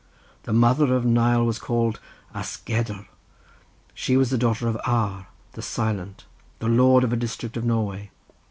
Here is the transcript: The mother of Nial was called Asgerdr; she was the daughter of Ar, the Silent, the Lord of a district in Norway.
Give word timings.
The 0.49 0.51
mother 0.51 0.95
of 0.95 1.05
Nial 1.05 1.45
was 1.45 1.59
called 1.59 1.99
Asgerdr; 2.33 3.05
she 3.93 4.17
was 4.17 4.31
the 4.31 4.37
daughter 4.39 4.67
of 4.67 4.79
Ar, 4.83 5.27
the 5.51 5.61
Silent, 5.61 6.25
the 6.57 6.67
Lord 6.67 7.03
of 7.03 7.13
a 7.13 7.15
district 7.15 7.55
in 7.55 7.67
Norway. 7.67 8.09